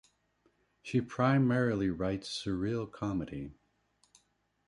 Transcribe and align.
She 0.81 0.99
primarily 0.99 1.91
writes 1.91 2.43
surreal 2.43 2.91
comedy. 2.91 3.51